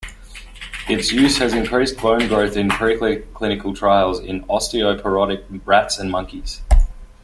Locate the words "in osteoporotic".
4.19-5.61